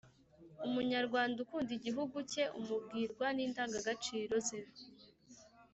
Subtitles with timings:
[0.67, 4.59] Umunyarwanda ukunda igihugu cye umubwirwa ni ndangagaciro ze